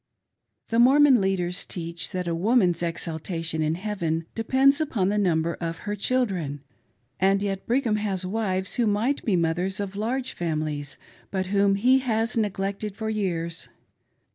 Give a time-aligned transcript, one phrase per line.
[0.69, 4.23] The Mormon leaders teach that a woman's exaltation in 47^ HOW BRIGHAM TREATS HIS WIVES.
[4.39, 6.63] heaven depends upon the number of her children,
[7.19, 10.97] and yet Brigham has wives who might be mothers of large families,
[11.29, 13.69] but whom he has neglected for years.